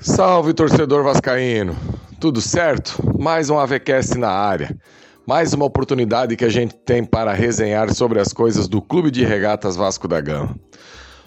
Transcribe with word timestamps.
Salve 0.00 0.54
torcedor 0.54 1.02
vascaíno, 1.02 1.76
tudo 2.20 2.40
certo? 2.40 3.02
Mais 3.18 3.50
um 3.50 3.58
AVCast 3.58 4.16
na 4.16 4.30
área, 4.30 4.78
mais 5.26 5.52
uma 5.52 5.64
oportunidade 5.64 6.36
que 6.36 6.44
a 6.44 6.48
gente 6.48 6.72
tem 6.76 7.04
para 7.04 7.32
resenhar 7.32 7.92
sobre 7.92 8.20
as 8.20 8.32
coisas 8.32 8.68
do 8.68 8.80
Clube 8.80 9.10
de 9.10 9.24
Regatas 9.24 9.74
Vasco 9.74 10.06
da 10.06 10.20
Gama. 10.20 10.54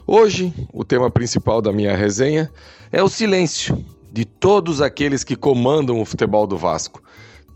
Hoje, 0.07 0.54
o 0.71 0.86
tema 0.86 1.12
principal 1.12 1.62
da 1.62 1.73
minha 1.73 1.97
resenha 1.97 2.49
é 2.94 3.04
o 3.04 3.10
silêncio 3.10 3.78
de 4.10 4.23
todos 4.23 4.81
aqueles 4.81 5.26
que 5.26 5.35
comandam 5.35 5.99
o 5.99 6.06
futebol 6.06 6.47
do 6.47 6.58
Vasco, 6.58 7.03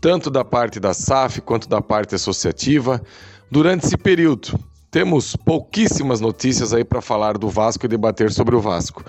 tanto 0.02 0.30
da 0.30 0.44
parte 0.44 0.78
da 0.78 0.92
SAF 0.92 1.40
quanto 1.40 1.66
da 1.66 1.80
parte 1.80 2.14
associativa, 2.14 3.02
durante 3.50 3.86
esse 3.86 3.96
período. 3.96 4.60
Temos 4.90 5.34
pouquíssimas 5.34 6.20
notícias 6.20 6.74
aí 6.74 6.84
para 6.84 7.00
falar 7.00 7.38
do 7.38 7.48
Vasco 7.48 7.86
e 7.86 7.88
debater 7.88 8.30
sobre 8.30 8.54
o 8.54 8.60
Vasco. 8.60 9.02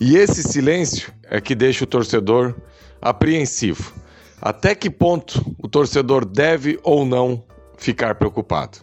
E 0.00 0.16
esse 0.16 0.42
silêncio 0.42 1.12
é 1.22 1.40
que 1.40 1.54
deixa 1.54 1.84
o 1.84 1.86
torcedor 1.86 2.54
apreensivo. 3.00 3.92
Até 4.40 4.74
que 4.74 4.90
ponto 4.90 5.54
o 5.58 5.68
torcedor 5.68 6.24
deve 6.24 6.78
ou 6.82 7.04
não 7.04 7.44
ficar 7.78 8.16
preocupado? 8.16 8.78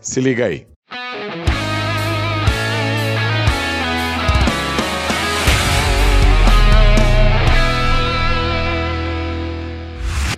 Se 0.00 0.20
liga 0.20 0.46
aí. 0.46 0.66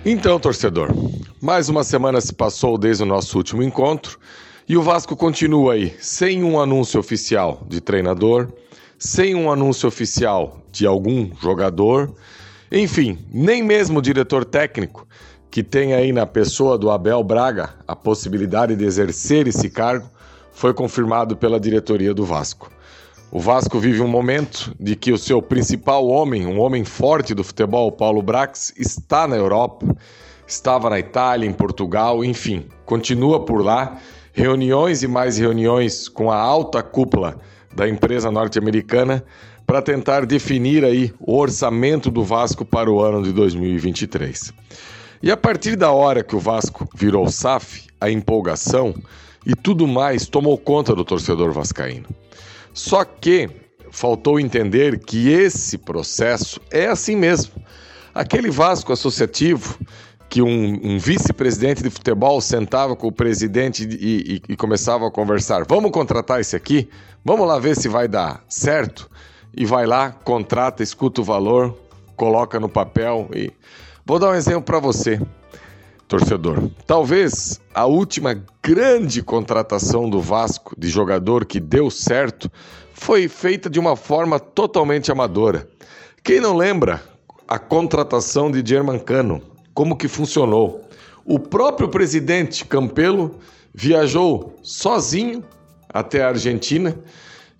Então, 0.03 0.39
torcedor, 0.39 0.89
mais 1.39 1.69
uma 1.69 1.83
semana 1.83 2.19
se 2.19 2.33
passou 2.33 2.79
desde 2.79 3.03
o 3.03 3.05
nosso 3.05 3.37
último 3.37 3.61
encontro 3.61 4.17
e 4.67 4.75
o 4.75 4.81
Vasco 4.81 5.15
continua 5.15 5.73
aí, 5.73 5.95
sem 5.99 6.43
um 6.43 6.59
anúncio 6.59 6.99
oficial 6.99 7.63
de 7.67 7.79
treinador, 7.79 8.51
sem 8.99 9.33
um 9.33 9.49
anúncio 9.49 9.87
oficial 9.87 10.59
de 10.69 10.85
algum 10.85 11.31
jogador, 11.41 12.13
enfim, 12.69 13.17
nem 13.31 13.63
mesmo 13.63 13.99
o 13.99 14.01
diretor 14.01 14.43
técnico, 14.43 15.07
que 15.49 15.63
tem 15.63 15.93
aí 15.93 16.11
na 16.11 16.25
pessoa 16.25 16.77
do 16.77 16.91
Abel 16.91 17.23
Braga 17.23 17.69
a 17.87 17.95
possibilidade 17.95 18.75
de 18.75 18.83
exercer 18.83 19.47
esse 19.47 19.69
cargo, 19.69 20.09
foi 20.51 20.73
confirmado 20.73 21.37
pela 21.37 21.61
diretoria 21.61 22.13
do 22.13 22.25
Vasco. 22.25 22.69
O 23.31 23.39
Vasco 23.39 23.79
vive 23.79 24.01
um 24.01 24.07
momento 24.07 24.75
de 24.77 24.97
que 24.97 25.13
o 25.13 25.17
seu 25.17 25.41
principal 25.41 26.05
homem, 26.05 26.45
um 26.45 26.59
homem 26.59 26.83
forte 26.83 27.33
do 27.33 27.43
futebol, 27.43 27.91
Paulo 27.93 28.21
Brax, 28.21 28.73
está 28.75 29.25
na 29.25 29.37
Europa, 29.37 29.95
estava 30.45 30.89
na 30.89 30.99
Itália, 30.99 31.47
em 31.47 31.53
Portugal, 31.53 32.25
enfim, 32.25 32.65
continua 32.85 33.45
por 33.45 33.63
lá. 33.63 33.97
Reuniões 34.33 35.03
e 35.03 35.07
mais 35.07 35.37
reuniões 35.37 36.09
com 36.09 36.29
a 36.29 36.37
alta 36.37 36.83
cúpula 36.83 37.39
da 37.75 37.87
empresa 37.87 38.31
norte-americana 38.31 39.23
para 39.65 39.81
tentar 39.81 40.25
definir 40.25 40.83
aí 40.83 41.13
o 41.19 41.37
orçamento 41.37 42.09
do 42.09 42.23
Vasco 42.23 42.65
para 42.65 42.89
o 42.89 42.99
ano 42.99 43.21
de 43.21 43.31
2023. 43.31 44.51
E 45.21 45.31
a 45.31 45.37
partir 45.37 45.75
da 45.75 45.91
hora 45.91 46.23
que 46.23 46.35
o 46.35 46.39
Vasco 46.39 46.89
virou 46.95 47.29
SAF, 47.29 47.87
a 48.01 48.09
empolgação 48.09 48.95
e 49.45 49.53
tudo 49.53 49.87
mais 49.87 50.27
tomou 50.27 50.57
conta 50.57 50.95
do 50.95 51.03
torcedor 51.03 51.51
vascaíno. 51.51 52.07
Só 52.73 53.03
que 53.03 53.49
faltou 53.91 54.39
entender 54.39 54.99
que 54.99 55.29
esse 55.29 55.77
processo 55.77 56.61
é 56.71 56.87
assim 56.87 57.15
mesmo. 57.15 57.53
Aquele 58.13 58.49
Vasco 58.49 58.91
associativo 58.91 59.77
que 60.29 60.41
um, 60.41 60.79
um 60.83 60.99
vice-presidente 60.99 61.81
de 61.81 61.89
futebol 61.89 62.39
sentava 62.39 62.95
com 62.95 63.07
o 63.07 63.11
presidente 63.11 63.83
e, 63.83 64.35
e, 64.35 64.41
e, 64.49 64.55
começava 64.55 65.07
a 65.07 65.11
conversar. 65.11 65.65
Vamos 65.67 65.91
contratar 65.91 66.39
esse 66.39 66.55
aqui? 66.55 66.87
Vamos 67.25 67.47
lá 67.47 67.57
ver 67.57 67.75
se 67.75 67.87
vai 67.87 68.07
dar 68.07 68.43
certo? 68.47 69.09
E 69.57 69.65
vai 69.65 69.87
lá, 69.87 70.11
contrata, 70.11 70.83
escuta 70.83 71.21
o 71.21 71.23
valor, 71.23 71.75
coloca 72.15 72.59
no 72.59 72.69
papel 72.69 73.27
e. 73.33 73.51
Vou 74.05 74.17
dar 74.17 74.29
um 74.29 74.35
exemplo 74.35 74.63
para 74.63 74.79
você, 74.79 75.21
torcedor. 76.07 76.69
Talvez 76.87 77.61
a 77.73 77.85
última 77.85 78.43
grande 78.63 79.21
contratação 79.21 80.09
do 80.09 80.19
Vasco 80.19 80.73
de 80.75 80.89
jogador 80.89 81.45
que 81.45 81.59
deu 81.59 81.91
certo 81.91 82.51
foi 82.93 83.27
feita 83.27 83.69
de 83.69 83.79
uma 83.79 83.95
forma 83.95 84.39
totalmente 84.39 85.11
amadora. 85.11 85.67
Quem 86.23 86.39
não 86.39 86.57
lembra 86.57 87.03
a 87.47 87.59
contratação 87.59 88.51
de 88.51 88.67
Germancano? 88.67 89.48
Como 89.79 89.95
que 89.95 90.09
funcionou. 90.09 90.83
O 91.23 91.39
próprio 91.39 91.87
presidente 91.87 92.65
Campelo 92.65 93.39
viajou 93.73 94.53
sozinho 94.61 95.41
até 95.87 96.21
a 96.21 96.27
Argentina 96.27 96.93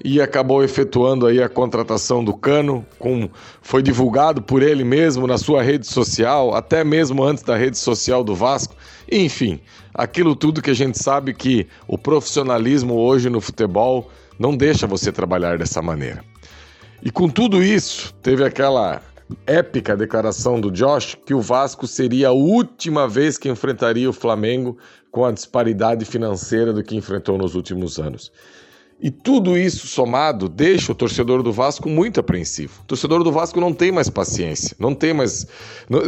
e 0.04 0.22
acabou 0.22 0.62
efetuando 0.62 1.26
aí 1.26 1.42
a 1.42 1.48
contratação 1.48 2.22
do 2.22 2.34
Cano, 2.34 2.86
com, 3.00 3.30
foi 3.62 3.82
divulgado 3.82 4.42
por 4.42 4.62
ele 4.62 4.84
mesmo 4.84 5.26
na 5.26 5.38
sua 5.38 5.64
rede 5.64 5.88
social, 5.88 6.54
até 6.54 6.84
mesmo 6.84 7.24
antes 7.24 7.42
da 7.42 7.56
rede 7.56 7.78
social 7.78 8.22
do 8.22 8.36
Vasco. 8.36 8.76
Enfim, 9.10 9.62
aquilo 9.94 10.36
tudo 10.36 10.62
que 10.62 10.72
a 10.72 10.76
gente 10.76 11.02
sabe 11.02 11.34
que 11.34 11.68
o 11.88 11.98
profissionalismo 11.98 12.96
hoje 12.96 13.30
no 13.30 13.40
futebol 13.40 14.12
não 14.38 14.58
deixa 14.58 14.86
você 14.86 15.10
trabalhar 15.10 15.58
dessa 15.58 15.82
maneira. 15.82 16.22
E 17.02 17.10
com 17.10 17.30
tudo 17.30 17.64
isso, 17.64 18.14
teve 18.22 18.44
aquela 18.44 19.02
épica 19.46 19.96
declaração 19.96 20.60
do 20.60 20.72
Josh 20.72 21.18
que 21.26 21.34
o 21.34 21.42
Vasco 21.42 21.88
seria 21.88 22.30
a 22.30 22.34
última 22.34 23.08
vez 23.08 23.38
que 23.38 23.50
enfrentaria 23.50 24.10
o 24.10 24.14
Flamengo 24.14 24.78
com 25.12 25.26
a 25.26 25.32
disparidade 25.32 26.06
financeira 26.06 26.74
do 26.74 26.84
que 26.84 26.96
enfrentou 26.96 27.38
nos 27.38 27.56
últimos 27.56 28.00
anos. 28.00 28.32
E 29.02 29.10
tudo 29.10 29.58
isso 29.58 29.88
somado 29.88 30.50
deixa 30.50 30.92
o 30.92 30.96
torcedor 30.96 31.42
do 31.42 31.54
Vasco 31.54 31.88
muito 31.88 32.20
apreensivo. 32.20 32.82
O 32.82 32.86
torcedor 32.86 33.24
do 33.24 33.32
Vasco 33.32 33.60
não 33.62 33.74
tem 33.74 33.92
mais 33.92 34.10
paciência, 34.10 34.76
não 34.78 34.94
tem 34.94 35.14
mais. 35.14 35.48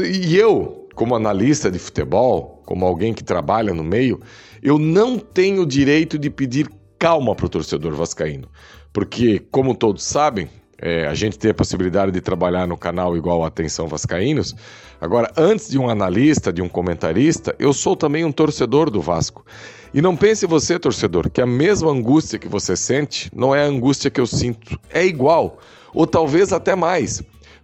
E 0.03 0.35
eu, 0.35 0.89
como 0.93 1.15
analista 1.15 1.71
de 1.71 1.79
futebol, 1.79 2.61
como 2.65 2.85
alguém 2.85 3.13
que 3.13 3.23
trabalha 3.23 3.73
no 3.73 3.83
meio, 3.83 4.19
eu 4.61 4.77
não 4.77 5.17
tenho 5.17 5.61
o 5.61 5.65
direito 5.65 6.19
de 6.19 6.29
pedir 6.29 6.69
calma 6.99 7.33
para 7.33 7.45
o 7.45 7.49
torcedor 7.49 7.93
vascaíno. 7.93 8.49
Porque, 8.91 9.39
como 9.51 9.73
todos 9.73 10.03
sabem, 10.03 10.49
é, 10.81 11.05
a 11.05 11.13
gente 11.13 11.37
tem 11.37 11.51
a 11.51 11.53
possibilidade 11.53 12.11
de 12.11 12.19
trabalhar 12.19 12.67
no 12.67 12.75
canal 12.75 13.15
igual 13.15 13.45
Atenção 13.45 13.87
Vascaínos. 13.87 14.55
Agora, 14.99 15.31
antes 15.37 15.69
de 15.69 15.77
um 15.77 15.87
analista, 15.87 16.51
de 16.51 16.61
um 16.61 16.67
comentarista, 16.67 17.55
eu 17.59 17.71
sou 17.71 17.95
também 17.95 18.25
um 18.25 18.31
torcedor 18.31 18.89
do 18.89 18.99
Vasco. 18.99 19.45
E 19.93 20.01
não 20.01 20.15
pense 20.15 20.47
você, 20.47 20.79
torcedor, 20.79 21.29
que 21.29 21.41
a 21.41 21.45
mesma 21.45 21.91
angústia 21.91 22.39
que 22.39 22.47
você 22.47 22.75
sente 22.75 23.29
não 23.35 23.53
é 23.53 23.61
a 23.61 23.67
angústia 23.67 24.09
que 24.09 24.19
eu 24.19 24.25
sinto. 24.25 24.79
É 24.89 25.05
igual, 25.05 25.59
ou 25.93 26.07
talvez 26.07 26.51
até 26.51 26.75
mais. 26.75 27.21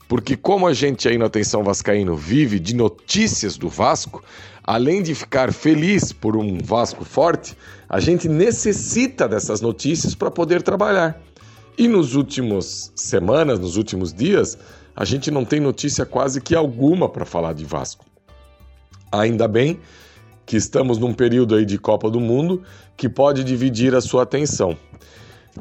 Porque 0.07 0.37
como 0.37 0.67
a 0.67 0.73
gente 0.73 1.07
aí 1.07 1.17
no 1.17 1.25
Atenção 1.25 1.63
Vascaíno 1.63 2.15
vive 2.15 2.59
de 2.59 2.75
notícias 2.75 3.57
do 3.57 3.67
Vasco, 3.67 4.23
além 4.63 5.01
de 5.01 5.15
ficar 5.15 5.51
feliz 5.51 6.13
por 6.13 6.37
um 6.37 6.59
Vasco 6.63 7.03
forte, 7.03 7.57
a 7.89 7.99
gente 7.99 8.29
necessita 8.29 9.27
dessas 9.27 9.59
notícias 9.59 10.13
para 10.13 10.29
poder 10.29 10.61
trabalhar. 10.61 11.19
E 11.77 11.87
nos 11.87 12.15
últimos 12.15 12.91
semanas, 12.95 13.59
nos 13.59 13.77
últimos 13.77 14.11
dias, 14.11 14.57
a 14.95 15.05
gente 15.05 15.29
não 15.29 15.45
tem 15.45 15.59
notícia 15.59 16.07
quase 16.07 16.41
que 16.41 16.55
alguma 16.55 17.07
para 17.07 17.23
falar 17.23 17.53
de 17.53 17.63
Vasco. 17.63 18.03
Ainda 19.11 19.47
bem 19.47 19.79
que 20.43 20.57
estamos 20.57 20.97
num 20.97 21.13
período 21.13 21.53
aí 21.53 21.65
de 21.65 21.77
Copa 21.77 22.09
do 22.09 22.19
Mundo 22.19 22.63
que 22.95 23.07
pode 23.07 23.43
dividir 23.43 23.93
a 23.93 24.01
sua 24.01 24.23
atenção. 24.23 24.75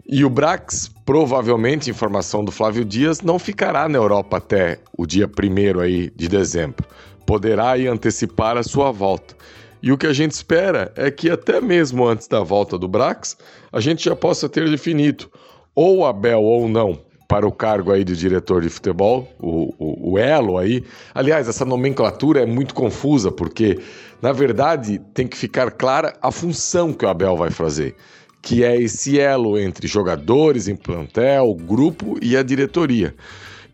E 0.09 0.25
o 0.25 0.31
Brax, 0.31 0.91
provavelmente, 1.05 1.91
informação 1.91 2.43
do 2.43 2.51
Flávio 2.51 2.85
Dias, 2.85 3.21
não 3.21 3.39
ficará 3.39 3.87
na 3.87 3.99
Europa 3.99 4.39
até 4.39 4.79
o 4.97 5.05
dia 5.05 5.29
1 5.29 5.81
aí 5.81 6.11
de 6.17 6.29
dezembro. 6.29 6.87
Poderá 7.27 7.73
aí 7.73 7.87
antecipar 7.87 8.57
a 8.57 8.63
sua 8.63 8.91
volta. 8.91 9.35
E 9.83 9.93
o 9.93 9.99
que 9.99 10.07
a 10.07 10.13
gente 10.15 10.33
espera 10.33 10.91
é 10.97 11.11
que 11.11 11.31
até 11.31 11.61
mesmo 11.61 12.07
antes 12.07 12.27
da 12.27 12.41
volta 12.41 12.79
do 12.79 12.89
Brax, 12.89 13.37
a 13.71 13.81
gente 13.81 14.05
já 14.05 14.17
possa 14.17 14.49
ter 14.49 14.69
definido 14.71 15.31
ou 15.77 16.07
Abel 16.07 16.43
ou 16.43 16.69
não 16.69 16.99
para 17.29 17.47
o 17.47 17.53
cargo 17.53 17.93
aí 17.93 18.03
de 18.03 18.17
diretor 18.17 18.63
de 18.63 18.69
futebol, 18.69 19.29
o, 19.39 19.75
o, 19.79 20.13
o, 20.13 20.19
elo 20.19 20.59
aí. 20.59 20.83
Aliás, 21.15 21.49
essa 21.49 21.65
nomenclatura 21.65 22.41
é 22.41 22.47
muito 22.47 22.73
confusa, 22.73 23.31
porque, 23.31 23.81
na 24.23 24.33
verdade, 24.33 25.01
tem 25.13 25.27
que 25.27 25.37
ficar 25.37 25.73
clara 25.73 26.17
a 26.23 26.31
função 26.31 26.93
que 26.93 27.05
o 27.05 27.09
Abel 27.09 27.37
vai 27.37 27.51
fazer, 27.51 27.97
que 28.41 28.65
é 28.65 28.81
esse 28.81 29.19
elo 29.19 29.59
entre 29.59 29.89
jogadores 29.89 30.69
em 30.69 30.77
plantel, 30.77 31.53
grupo 31.55 32.17
e 32.23 32.37
a 32.37 32.43
diretoria. 32.43 33.15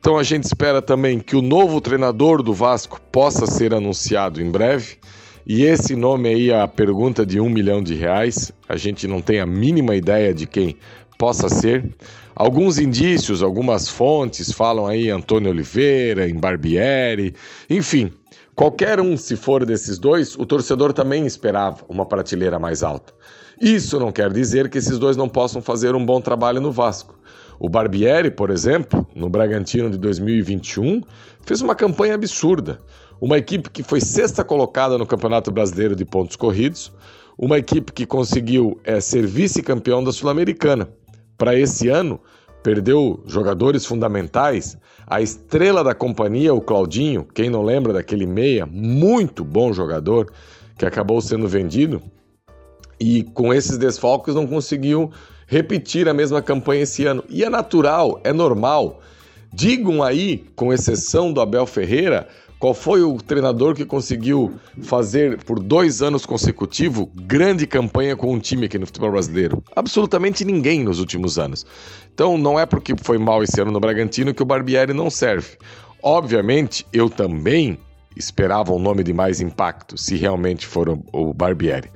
Então 0.00 0.19
a 0.19 0.25
gente 0.25 0.44
espera 0.44 0.82
também 0.82 1.20
que 1.20 1.37
o 1.37 1.43
novo 1.43 1.81
treinador 1.81 2.43
do 2.43 2.52
Vasco 2.52 3.00
possa 3.12 3.46
ser 3.46 3.72
anunciado 3.72 4.43
em 4.43 4.50
breve. 4.50 4.96
E 5.46 5.62
esse 5.62 5.94
nome 5.94 6.28
aí, 6.28 6.52
a 6.52 6.66
pergunta 6.66 7.25
de 7.25 7.38
um 7.38 7.48
milhão 7.48 7.82
de 7.82 7.94
reais, 7.94 8.52
a 8.69 8.76
gente 8.76 9.06
não 9.06 9.20
tem 9.20 9.38
a 9.38 9.46
mínima 9.46 9.94
ideia 9.94 10.34
de 10.34 10.46
quem 10.46 10.76
possa 11.22 11.48
ser. 11.48 11.88
Alguns 12.34 12.80
indícios, 12.80 13.44
algumas 13.44 13.88
fontes 13.88 14.50
falam 14.50 14.88
aí 14.88 15.08
Antônio 15.08 15.50
Oliveira, 15.50 16.28
em 16.28 16.34
Barbieri, 16.34 17.32
enfim, 17.70 18.10
qualquer 18.56 18.98
um 18.98 19.16
se 19.16 19.36
for 19.36 19.64
desses 19.64 20.00
dois, 20.00 20.34
o 20.34 20.44
torcedor 20.44 20.92
também 20.92 21.24
esperava 21.24 21.84
uma 21.88 22.04
prateleira 22.04 22.58
mais 22.58 22.82
alta. 22.82 23.12
Isso 23.60 24.00
não 24.00 24.10
quer 24.10 24.32
dizer 24.32 24.69
que 24.69 24.78
esses 24.78 24.98
dois 24.98 25.16
não 25.16 25.28
possam 25.28 25.62
fazer 25.62 25.94
um 25.94 26.04
bom 26.04 26.20
trabalho 26.20 26.60
no 26.60 26.72
Vasco. 26.72 27.16
O 27.60 27.69
Barbieri, 27.69 28.32
por 28.32 28.50
exemplo, 28.50 29.06
no 29.14 29.30
Bragantino 29.30 29.88
de 29.88 29.98
2021, 29.98 31.02
fez 31.46 31.60
uma 31.60 31.76
campanha 31.76 32.16
absurda. 32.16 32.80
Uma 33.20 33.38
equipe 33.38 33.70
que 33.70 33.84
foi 33.84 34.00
sexta 34.00 34.42
colocada 34.42 34.98
no 34.98 35.06
Campeonato 35.06 35.52
Brasileiro 35.52 35.94
de 35.94 36.04
Pontos 36.04 36.34
Corridos, 36.34 36.92
uma 37.38 37.58
equipe 37.58 37.92
que 37.92 38.06
conseguiu 38.06 38.80
é, 38.82 38.98
ser 39.00 39.24
vice-campeão 39.24 40.02
da 40.02 40.10
Sul-Americana. 40.10 40.88
Para 41.42 41.58
esse 41.58 41.88
ano, 41.88 42.20
perdeu 42.62 43.20
jogadores 43.26 43.84
fundamentais, 43.84 44.78
a 45.04 45.20
estrela 45.20 45.82
da 45.82 45.92
companhia, 45.92 46.54
o 46.54 46.60
Claudinho, 46.60 47.26
quem 47.34 47.50
não 47.50 47.64
lembra 47.64 47.92
daquele 47.92 48.26
meia, 48.26 48.64
muito 48.64 49.42
bom 49.44 49.72
jogador, 49.72 50.32
que 50.78 50.86
acabou 50.86 51.20
sendo 51.20 51.48
vendido, 51.48 52.00
e 53.00 53.24
com 53.24 53.52
esses 53.52 53.76
desfalques 53.76 54.36
não 54.36 54.46
conseguiu 54.46 55.10
repetir 55.48 56.08
a 56.08 56.14
mesma 56.14 56.40
campanha 56.40 56.84
esse 56.84 57.04
ano. 57.06 57.24
E 57.28 57.42
é 57.42 57.50
natural, 57.50 58.20
é 58.22 58.32
normal. 58.32 59.00
Digam 59.52 60.00
aí, 60.00 60.46
com 60.54 60.72
exceção 60.72 61.32
do 61.32 61.40
Abel 61.40 61.66
Ferreira, 61.66 62.28
qual 62.62 62.74
foi 62.74 63.02
o 63.02 63.16
treinador 63.16 63.74
que 63.74 63.84
conseguiu 63.84 64.54
fazer 64.84 65.42
por 65.42 65.58
dois 65.58 66.00
anos 66.00 66.24
consecutivos 66.24 67.08
grande 67.12 67.66
campanha 67.66 68.14
com 68.14 68.32
um 68.32 68.38
time 68.38 68.66
aqui 68.66 68.78
no 68.78 68.86
futebol 68.86 69.10
brasileiro? 69.10 69.64
Absolutamente 69.74 70.44
ninguém 70.44 70.84
nos 70.84 71.00
últimos 71.00 71.40
anos. 71.40 71.66
Então 72.14 72.38
não 72.38 72.60
é 72.60 72.64
porque 72.64 72.94
foi 73.02 73.18
mal 73.18 73.42
esse 73.42 73.60
ano 73.60 73.72
no 73.72 73.80
Bragantino 73.80 74.32
que 74.32 74.44
o 74.44 74.46
Barbieri 74.46 74.94
não 74.94 75.10
serve. 75.10 75.56
Obviamente, 76.00 76.86
eu 76.92 77.10
também 77.10 77.76
esperava 78.16 78.72
um 78.72 78.78
nome 78.78 79.02
de 79.02 79.12
mais 79.12 79.40
impacto, 79.40 79.98
se 79.98 80.14
realmente 80.14 80.64
for 80.64 80.96
o 81.12 81.34
Barbieri. 81.34 81.90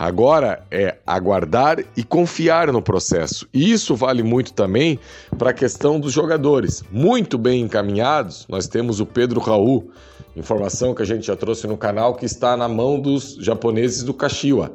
Agora 0.00 0.66
é 0.70 0.96
aguardar 1.06 1.84
e 1.94 2.02
confiar 2.02 2.72
no 2.72 2.80
processo. 2.80 3.46
E 3.52 3.70
isso 3.70 3.94
vale 3.94 4.22
muito 4.22 4.54
também 4.54 4.98
para 5.36 5.50
a 5.50 5.52
questão 5.52 6.00
dos 6.00 6.10
jogadores. 6.10 6.82
Muito 6.90 7.36
bem 7.36 7.60
encaminhados, 7.60 8.46
nós 8.48 8.66
temos 8.66 8.98
o 8.98 9.04
Pedro 9.04 9.40
Raul, 9.40 9.90
informação 10.34 10.94
que 10.94 11.02
a 11.02 11.04
gente 11.04 11.26
já 11.26 11.36
trouxe 11.36 11.66
no 11.66 11.76
canal, 11.76 12.14
que 12.14 12.24
está 12.24 12.56
na 12.56 12.66
mão 12.66 12.98
dos 12.98 13.34
japoneses 13.40 14.02
do 14.02 14.14
Kashiwa. 14.14 14.72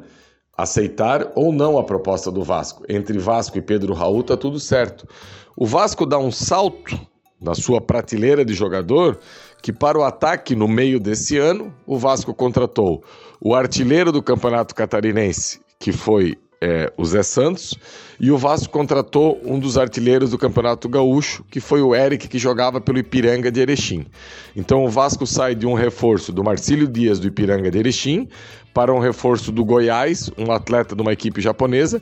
Aceitar 0.56 1.32
ou 1.34 1.52
não 1.52 1.76
a 1.76 1.82
proposta 1.82 2.30
do 2.30 2.44
Vasco. 2.44 2.84
Entre 2.88 3.18
Vasco 3.18 3.58
e 3.58 3.60
Pedro 3.60 3.94
Raul 3.94 4.20
está 4.20 4.36
tudo 4.36 4.60
certo. 4.60 5.08
O 5.56 5.66
Vasco 5.66 6.06
dá 6.06 6.18
um 6.18 6.30
salto 6.30 6.96
na 7.40 7.56
sua 7.56 7.80
prateleira 7.80 8.44
de 8.44 8.54
jogador 8.54 9.18
que 9.66 9.72
para 9.72 9.98
o 9.98 10.04
ataque 10.04 10.54
no 10.54 10.68
meio 10.68 11.00
desse 11.00 11.36
ano, 11.38 11.74
o 11.84 11.98
Vasco 11.98 12.32
contratou 12.32 13.02
o 13.40 13.52
artilheiro 13.52 14.12
do 14.12 14.22
Campeonato 14.22 14.72
Catarinense, 14.72 15.58
que 15.76 15.90
foi 15.90 16.38
é, 16.60 16.92
o 16.96 17.04
Zé 17.04 17.24
Santos, 17.24 17.76
e 18.20 18.30
o 18.30 18.38
Vasco 18.38 18.72
contratou 18.72 19.40
um 19.44 19.58
dos 19.58 19.76
artilheiros 19.76 20.30
do 20.30 20.38
Campeonato 20.38 20.88
Gaúcho, 20.88 21.42
que 21.50 21.58
foi 21.58 21.82
o 21.82 21.96
Eric, 21.96 22.28
que 22.28 22.38
jogava 22.38 22.80
pelo 22.80 22.98
Ipiranga 22.98 23.50
de 23.50 23.58
Erechim. 23.58 24.06
Então 24.54 24.84
o 24.84 24.88
Vasco 24.88 25.26
sai 25.26 25.56
de 25.56 25.66
um 25.66 25.74
reforço 25.74 26.30
do 26.30 26.44
Marcílio 26.44 26.86
Dias 26.86 27.18
do 27.18 27.26
Ipiranga 27.26 27.68
de 27.68 27.76
Erechim 27.76 28.28
para 28.72 28.94
um 28.94 29.00
reforço 29.00 29.50
do 29.50 29.64
Goiás, 29.64 30.30
um 30.38 30.52
atleta 30.52 30.94
de 30.94 31.02
uma 31.02 31.12
equipe 31.12 31.40
japonesa, 31.40 32.00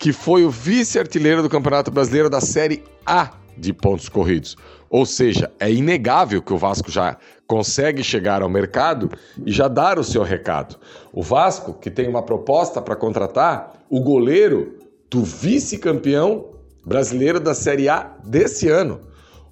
que 0.00 0.12
foi 0.12 0.44
o 0.44 0.50
vice-artilheiro 0.50 1.44
do 1.44 1.48
Campeonato 1.48 1.92
Brasileiro 1.92 2.28
da 2.28 2.40
Série 2.40 2.82
A 3.06 3.30
de 3.56 3.72
pontos 3.72 4.08
corridos. 4.08 4.56
Ou 4.94 5.04
seja, 5.04 5.50
é 5.58 5.68
inegável 5.72 6.40
que 6.40 6.52
o 6.52 6.56
Vasco 6.56 6.88
já 6.88 7.16
consegue 7.48 8.04
chegar 8.04 8.42
ao 8.42 8.48
mercado 8.48 9.10
e 9.44 9.50
já 9.50 9.66
dar 9.66 9.98
o 9.98 10.04
seu 10.04 10.22
recado. 10.22 10.76
O 11.12 11.20
Vasco, 11.20 11.74
que 11.74 11.90
tem 11.90 12.08
uma 12.08 12.22
proposta 12.22 12.80
para 12.80 12.94
contratar 12.94 13.84
o 13.90 14.00
goleiro 14.00 14.78
do 15.10 15.24
vice-campeão 15.24 16.44
brasileiro 16.86 17.40
da 17.40 17.54
Série 17.54 17.88
A 17.88 18.12
desse 18.24 18.68
ano. 18.68 19.00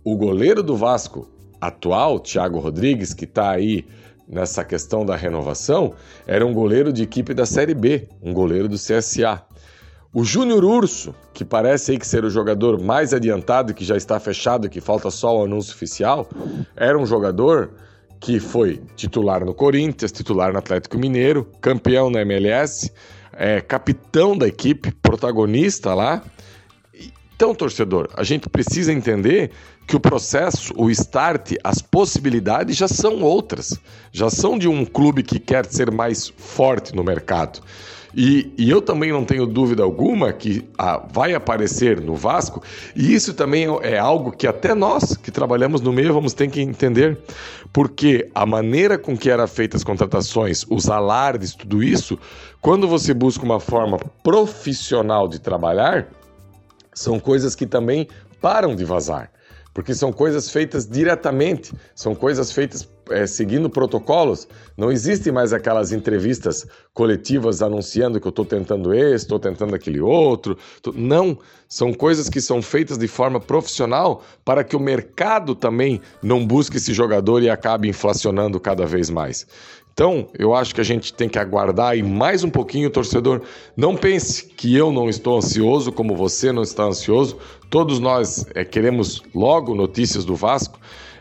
O 0.04 0.14
goleiro 0.16 0.62
do 0.62 0.76
Vasco 0.76 1.28
atual, 1.60 2.20
Thiago 2.20 2.60
Rodrigues, 2.60 3.12
que 3.12 3.24
está 3.24 3.50
aí 3.50 3.84
nessa 4.28 4.64
questão 4.64 5.04
da 5.04 5.16
renovação, 5.16 5.92
era 6.24 6.46
um 6.46 6.54
goleiro 6.54 6.92
de 6.92 7.02
equipe 7.02 7.34
da 7.34 7.46
Série 7.46 7.74
B, 7.74 8.08
um 8.22 8.32
goleiro 8.32 8.68
do 8.68 8.76
CSA. 8.76 9.42
O 10.14 10.24
Júnior 10.24 10.62
Urso, 10.62 11.14
que 11.32 11.42
parece 11.42 11.92
aí 11.92 11.98
que 11.98 12.06
ser 12.06 12.22
o 12.22 12.28
jogador 12.28 12.78
mais 12.78 13.14
adiantado, 13.14 13.72
que 13.72 13.82
já 13.82 13.96
está 13.96 14.20
fechado, 14.20 14.68
que 14.68 14.78
falta 14.78 15.10
só 15.10 15.38
o 15.38 15.44
anúncio 15.44 15.74
oficial, 15.74 16.28
era 16.76 16.98
um 16.98 17.06
jogador 17.06 17.70
que 18.20 18.38
foi 18.38 18.82
titular 18.94 19.42
no 19.42 19.54
Corinthians, 19.54 20.12
titular 20.12 20.52
no 20.52 20.58
Atlético 20.58 20.98
Mineiro, 20.98 21.50
campeão 21.62 22.10
na 22.10 22.20
MLS, 22.20 22.92
é, 23.32 23.62
capitão 23.62 24.36
da 24.36 24.46
equipe, 24.46 24.92
protagonista 24.92 25.94
lá. 25.94 26.22
Então, 27.34 27.54
torcedor, 27.54 28.10
a 28.14 28.22
gente 28.22 28.50
precisa 28.50 28.92
entender 28.92 29.50
que 29.86 29.96
o 29.96 30.00
processo, 30.00 30.74
o 30.76 30.90
start, 30.90 31.54
as 31.64 31.80
possibilidades 31.80 32.76
já 32.76 32.86
são 32.86 33.22
outras, 33.22 33.80
já 34.12 34.28
são 34.28 34.58
de 34.58 34.68
um 34.68 34.84
clube 34.84 35.22
que 35.22 35.38
quer 35.38 35.64
ser 35.64 35.90
mais 35.90 36.28
forte 36.28 36.94
no 36.94 37.02
mercado. 37.02 37.62
E, 38.14 38.52
e, 38.58 38.70
eu 38.70 38.82
também 38.82 39.10
não 39.10 39.24
tenho 39.24 39.46
dúvida 39.46 39.82
alguma 39.82 40.32
que 40.32 40.68
ah, 40.76 41.02
vai 41.10 41.34
aparecer 41.34 42.00
no 42.00 42.14
Vasco, 42.14 42.62
e 42.94 43.14
isso 43.14 43.32
também 43.32 43.66
é 43.82 43.98
algo 43.98 44.32
que 44.32 44.46
até 44.46 44.74
nós 44.74 45.16
que 45.16 45.30
trabalhamos 45.30 45.80
no 45.80 45.92
meio 45.92 46.12
vamos 46.12 46.34
ter 46.34 46.50
que 46.50 46.60
entender, 46.60 47.18
porque 47.72 48.28
a 48.34 48.44
maneira 48.44 48.98
com 48.98 49.16
que 49.16 49.30
eram 49.30 49.48
feitas 49.48 49.80
as 49.80 49.84
contratações, 49.84 50.66
os 50.68 50.90
alardes, 50.90 51.54
tudo 51.54 51.82
isso, 51.82 52.18
quando 52.60 52.86
você 52.86 53.14
busca 53.14 53.44
uma 53.44 53.58
forma 53.58 53.98
profissional 54.22 55.26
de 55.26 55.38
trabalhar, 55.40 56.08
são 56.94 57.18
coisas 57.18 57.54
que 57.54 57.66
também 57.66 58.06
param 58.40 58.76
de 58.76 58.84
vazar 58.84 59.30
porque 59.74 59.94
são 59.94 60.12
coisas 60.12 60.50
feitas 60.50 60.86
diretamente, 60.86 61.72
são 61.94 62.14
coisas 62.14 62.52
feitas 62.52 62.88
é, 63.10 63.26
seguindo 63.26 63.68
protocolos. 63.68 64.46
Não 64.76 64.90
existe 64.90 65.30
mais 65.32 65.52
aquelas 65.52 65.92
entrevistas 65.92 66.66
coletivas 66.92 67.62
anunciando 67.62 68.20
que 68.20 68.26
eu 68.26 68.30
estou 68.30 68.44
tentando 68.44 68.94
esse, 68.94 69.24
estou 69.24 69.38
tentando 69.38 69.74
aquele 69.74 70.00
outro. 70.00 70.56
Tô... 70.82 70.92
Não, 70.92 71.38
são 71.68 71.92
coisas 71.92 72.28
que 72.28 72.40
são 72.40 72.60
feitas 72.60 72.98
de 72.98 73.08
forma 73.08 73.40
profissional 73.40 74.22
para 74.44 74.62
que 74.62 74.76
o 74.76 74.80
mercado 74.80 75.54
também 75.54 76.00
não 76.22 76.46
busque 76.46 76.76
esse 76.76 76.92
jogador 76.92 77.42
e 77.42 77.50
acabe 77.50 77.88
inflacionando 77.88 78.60
cada 78.60 78.86
vez 78.86 79.08
mais. 79.10 79.46
Então, 79.92 80.26
eu 80.38 80.54
acho 80.54 80.74
que 80.74 80.80
a 80.80 80.84
gente 80.84 81.12
tem 81.12 81.28
que 81.28 81.38
aguardar 81.38 81.90
aí 81.90 82.02
mais 82.02 82.42
um 82.42 82.50
pouquinho, 82.50 82.88
torcedor. 82.88 83.42
Não 83.76 83.94
pense 83.94 84.46
que 84.46 84.74
eu 84.74 84.90
não 84.90 85.08
estou 85.08 85.36
ansioso, 85.36 85.92
como 85.92 86.16
você 86.16 86.50
não 86.50 86.62
está 86.62 86.84
ansioso. 86.84 87.38
Todos 87.68 87.98
nós 87.98 88.46
é, 88.54 88.64
queremos 88.64 89.22
logo 89.34 89.74
notícias 89.74 90.24
do 90.24 90.34
Vasco. 90.34 90.80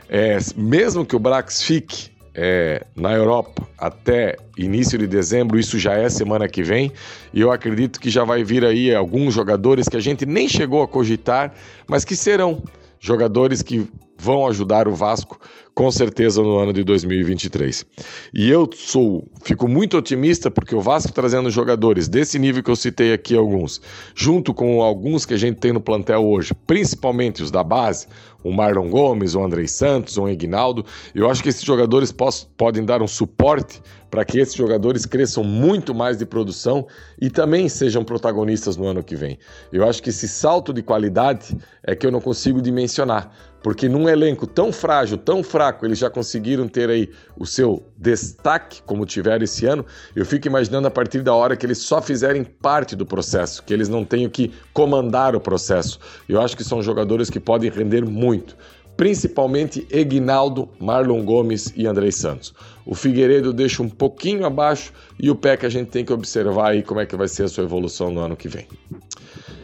É, 0.09 0.37
mesmo 0.55 1.05
que 1.05 1.15
o 1.15 1.19
Brax 1.19 1.61
fique 1.61 2.11
é, 2.33 2.85
na 2.95 3.13
Europa 3.13 3.67
até 3.77 4.37
início 4.57 4.97
de 4.97 5.07
dezembro, 5.07 5.59
isso 5.59 5.77
já 5.77 5.93
é 5.93 6.09
semana 6.09 6.47
que 6.47 6.63
vem, 6.63 6.91
e 7.33 7.41
eu 7.41 7.51
acredito 7.51 7.99
que 7.99 8.09
já 8.09 8.23
vai 8.23 8.43
vir 8.43 8.63
aí 8.63 8.93
alguns 8.93 9.33
jogadores 9.33 9.89
que 9.89 9.97
a 9.97 10.01
gente 10.01 10.25
nem 10.25 10.47
chegou 10.47 10.81
a 10.81 10.87
cogitar, 10.87 11.53
mas 11.87 12.05
que 12.05 12.15
serão 12.15 12.63
jogadores 12.99 13.61
que 13.61 13.87
vão 14.21 14.45
ajudar 14.45 14.87
o 14.87 14.93
Vasco 14.93 15.39
com 15.73 15.89
certeza 15.89 16.43
no 16.43 16.57
ano 16.59 16.71
de 16.71 16.83
2023. 16.83 17.85
E 18.33 18.49
eu 18.49 18.69
sou, 18.71 19.27
fico 19.43 19.67
muito 19.67 19.97
otimista 19.97 20.51
porque 20.51 20.75
o 20.75 20.81
Vasco 20.81 21.11
trazendo 21.11 21.49
jogadores 21.49 22.07
desse 22.07 22.37
nível 22.37 22.61
que 22.61 22.69
eu 22.69 22.75
citei 22.75 23.13
aqui 23.13 23.35
alguns, 23.35 23.81
junto 24.13 24.53
com 24.53 24.83
alguns 24.83 25.25
que 25.25 25.33
a 25.33 25.37
gente 25.37 25.59
tem 25.59 25.73
no 25.73 25.81
plantel 25.81 26.23
hoje, 26.23 26.53
principalmente 26.67 27.41
os 27.41 27.49
da 27.49 27.63
base, 27.63 28.05
o 28.43 28.51
Marlon 28.51 28.89
Gomes, 28.89 29.33
o 29.33 29.43
Andrei 29.43 29.67
Santos, 29.67 30.17
o 30.17 30.27
Ignaldo, 30.27 30.85
eu 31.15 31.29
acho 31.29 31.41
que 31.41 31.49
esses 31.49 31.63
jogadores 31.63 32.13
podem 32.57 32.85
dar 32.85 33.01
um 33.01 33.07
suporte 33.07 33.81
para 34.09 34.25
que 34.25 34.39
esses 34.39 34.55
jogadores 34.55 35.05
cresçam 35.05 35.43
muito 35.43 35.95
mais 35.95 36.17
de 36.17 36.25
produção 36.25 36.85
e 37.19 37.29
também 37.29 37.69
sejam 37.69 38.03
protagonistas 38.03 38.75
no 38.75 38.85
ano 38.85 39.01
que 39.01 39.15
vem. 39.15 39.39
Eu 39.71 39.87
acho 39.87 40.03
que 40.03 40.09
esse 40.09 40.27
salto 40.27 40.73
de 40.73 40.83
qualidade 40.83 41.55
é 41.81 41.95
que 41.95 42.05
eu 42.05 42.11
não 42.11 42.19
consigo 42.19 42.61
dimensionar, 42.61 43.31
porque 43.63 43.87
num 43.87 44.09
elenco 44.09 44.47
tão 44.47 44.71
frágil, 44.71 45.17
tão 45.17 45.43
fraco, 45.43 45.85
eles 45.85 45.99
já 45.99 46.09
conseguiram 46.09 46.67
ter 46.67 46.89
aí 46.89 47.09
o 47.37 47.45
seu 47.45 47.83
destaque, 47.97 48.81
como 48.85 49.05
tiveram 49.05 49.43
esse 49.43 49.65
ano. 49.65 49.85
Eu 50.15 50.25
fico 50.25 50.47
imaginando 50.47 50.87
a 50.87 50.91
partir 50.91 51.21
da 51.21 51.33
hora 51.33 51.55
que 51.55 51.65
eles 51.65 51.77
só 51.77 52.01
fizerem 52.01 52.43
parte 52.43 52.95
do 52.95 53.05
processo, 53.05 53.63
que 53.63 53.73
eles 53.73 53.87
não 53.87 54.03
tenham 54.03 54.29
que 54.29 54.51
comandar 54.73 55.35
o 55.35 55.39
processo. 55.39 55.99
Eu 56.27 56.41
acho 56.41 56.57
que 56.57 56.63
são 56.63 56.81
jogadores 56.81 57.29
que 57.29 57.39
podem 57.39 57.69
render 57.69 58.05
muito 58.05 58.55
principalmente 59.01 59.87
Egnaldo, 59.89 60.69
Marlon 60.79 61.25
Gomes 61.25 61.73
e 61.75 61.87
Andrei 61.87 62.11
Santos. 62.11 62.53
O 62.85 62.93
Figueiredo 62.93 63.51
deixa 63.51 63.81
um 63.81 63.89
pouquinho 63.89 64.45
abaixo 64.45 64.93
e 65.19 65.27
o 65.31 65.35
pé 65.35 65.57
que 65.57 65.65
a 65.65 65.69
gente 65.69 65.89
tem 65.89 66.05
que 66.05 66.13
observar 66.13 66.69
aí 66.71 66.83
como 66.83 66.99
é 66.99 67.05
que 67.07 67.15
vai 67.15 67.27
ser 67.27 67.45
a 67.45 67.47
sua 67.47 67.63
evolução 67.63 68.11
no 68.11 68.19
ano 68.19 68.35
que 68.35 68.47
vem. 68.47 68.67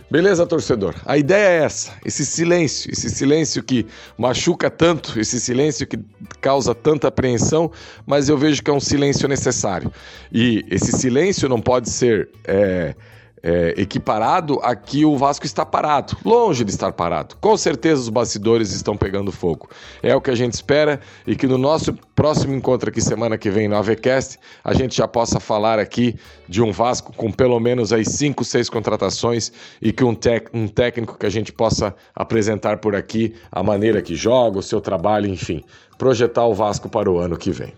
Beleza, 0.10 0.48
torcedor? 0.48 0.96
A 1.06 1.18
ideia 1.18 1.62
é 1.62 1.66
essa, 1.66 1.92
esse 2.06 2.26
silêncio, 2.26 2.90
esse 2.90 3.10
silêncio 3.10 3.62
que 3.62 3.86
machuca 4.18 4.70
tanto, 4.70 5.20
esse 5.20 5.38
silêncio 5.38 5.86
que 5.86 6.00
causa 6.40 6.74
tanta 6.74 7.10
apreensão, 7.10 7.70
mas 8.06 8.30
eu 8.30 8.38
vejo 8.38 8.64
que 8.64 8.72
é 8.72 8.74
um 8.74 8.80
silêncio 8.80 9.28
necessário. 9.28 9.92
E 10.32 10.66
esse 10.72 10.94
silêncio 10.94 11.50
não 11.50 11.60
pode 11.60 11.90
ser 11.90 12.30
é, 12.46 12.96
é, 13.44 13.74
equiparado 13.78 14.60
a 14.64 14.76
que 14.76 15.06
o 15.06 15.16
Vasco 15.18 15.46
está 15.46 15.66
parado, 15.66 16.18
longe 16.26 16.64
de 16.64 16.72
estar 16.72 16.92
parado. 16.92 17.36
Com 17.40 17.56
certeza 17.56 18.02
os 18.02 18.10
bastidores 18.10 18.72
estão 18.72 18.98
pegando 18.98 19.32
fogo. 19.32 19.70
É 20.02 20.16
o 20.16 20.22
que 20.22 20.32
a 20.32 20.36
gente 20.36 20.54
espera 20.54 21.00
e 21.26 21.36
que 21.36 21.48
no 21.48 21.58
nosso 21.58 21.94
próximo 22.16 22.54
encontro 22.54 22.90
aqui 22.90 23.02
semana 23.02 23.38
que 23.38 23.50
vem 23.50 23.68
no 23.68 23.76
AVCast 23.76 24.40
a 24.64 24.74
gente 24.74 24.98
já 24.98 25.08
possa 25.08 25.40
falar 25.40 25.80
aqui 25.80 26.16
de 26.48 26.62
um 26.62 26.72
Vasco 26.72 27.14
com 27.14 27.32
pelo 27.32 27.60
menos 27.60 27.94
aí 27.94 28.06
cinco, 28.06 28.44
seis 28.44 28.70
contratações 28.70 29.52
e 29.82 29.92
que 29.92 30.04
um, 30.04 30.18
um 30.54 30.68
técnico 30.68 31.18
que 31.18 31.26
a 31.26 31.30
gente 31.30 31.52
possa 31.52 31.96
apresentar 32.16 32.78
por 32.78 32.96
aqui 32.96 33.36
a 33.52 33.62
maneira 33.62 34.02
que 34.02 34.16
joga, 34.16 34.60
o 34.60 34.64
seu 34.64 34.82
trabalho, 34.82 35.28
enfim, 35.28 35.64
projetar 35.98 36.46
o 36.46 36.54
Vasco 36.54 36.90
para 36.90 37.10
o 37.10 37.18
ano 37.18 37.38
que 37.38 37.52
vem. 37.52 37.74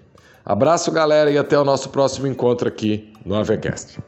Abraço, 0.45 0.91
galera, 0.91 1.29
e 1.29 1.37
até 1.37 1.59
o 1.59 1.63
nosso 1.63 1.89
próximo 1.89 2.25
encontro 2.25 2.67
aqui 2.67 3.13
no 3.25 3.35
AVCast. 3.35 3.99